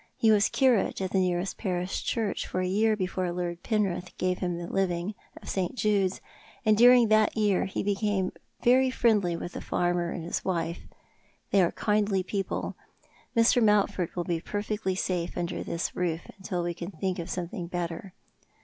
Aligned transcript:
He 0.17 0.31
was 0.31 0.49
curate 0.49 0.99
at 0.99 1.11
the 1.11 1.19
nearest 1.19 1.59
parish 1.59 2.03
church 2.03 2.47
for 2.47 2.59
a 2.61 2.65
year 2.67 2.95
before 2.95 3.31
Lord 3.31 3.61
Penrith 3.61 4.17
gave 4.17 4.39
him 4.39 4.57
the 4.57 4.65
living 4.65 5.13
of 5.39 5.47
St. 5.47 5.75
Jude's, 5.75 6.21
and 6.65 6.75
during 6.75 7.07
that 7.09 7.37
year 7.37 7.65
he 7.65 7.83
became 7.83 8.31
very 8.63 8.89
friendly 8.89 9.35
with 9.37 9.51
the 9.51 9.61
farmer 9.61 10.09
and 10.09 10.23
his 10.25 10.43
wife. 10.43 10.87
They 11.51 11.61
are 11.61 11.71
kindly 11.71 12.23
people. 12.23 12.75
Mr. 13.37 13.63
Mountford 13.63 14.15
will 14.15 14.23
be 14.23 14.41
perfectly 14.41 14.95
safe 14.95 15.37
under 15.37 15.63
this 15.63 15.95
roof 15.95 16.21
till 16.41 16.63
we 16.63 16.73
can 16.73 16.89
think 16.89 17.19
of 17.19 17.29
something 17.29 17.67
better." 17.67 18.15